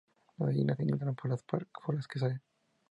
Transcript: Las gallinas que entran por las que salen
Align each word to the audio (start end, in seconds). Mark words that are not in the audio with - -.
Las 0.39 0.47
gallinas 0.49 0.77
que 0.77 0.81
entran 0.81 1.13
por 1.15 1.29
las 1.93 2.07
que 2.07 2.17
salen 2.17 2.41